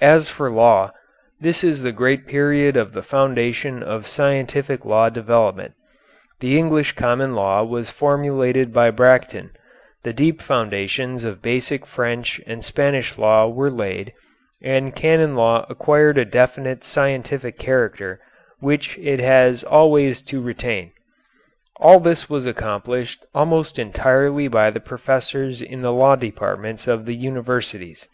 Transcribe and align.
As 0.00 0.30
for 0.30 0.48
law, 0.50 0.90
this 1.38 1.62
is 1.62 1.82
the 1.82 1.92
great 1.92 2.26
period 2.26 2.78
of 2.78 2.94
the 2.94 3.02
foundation 3.02 3.82
of 3.82 4.08
scientific 4.08 4.86
law 4.86 5.10
development; 5.10 5.74
the 6.40 6.56
English 6.56 6.92
common 6.92 7.34
law 7.34 7.62
was 7.62 7.90
formulated 7.90 8.72
by 8.72 8.90
Bracton, 8.90 9.50
the 10.02 10.14
deep 10.14 10.40
foundations 10.40 11.24
of 11.24 11.42
basic 11.42 11.84
French 11.84 12.40
and 12.46 12.64
Spanish 12.64 13.18
law 13.18 13.48
were 13.50 13.68
laid, 13.68 14.14
and 14.62 14.94
canon 14.96 15.36
law 15.36 15.66
acquired 15.68 16.16
a 16.16 16.24
definite 16.24 16.82
scientific 16.82 17.58
character 17.58 18.18
which 18.60 18.96
it 18.96 19.20
was 19.20 19.62
always 19.62 20.22
to 20.22 20.40
retain. 20.40 20.90
All 21.76 22.00
this 22.00 22.30
was 22.30 22.46
accomplished 22.46 23.26
almost 23.34 23.78
entirely 23.78 24.48
by 24.48 24.70
the 24.70 24.80
professors 24.80 25.60
in 25.60 25.82
the 25.82 25.92
law 25.92 26.16
departments 26.16 26.88
of 26.88 27.04
the 27.04 27.14
universities. 27.14 28.08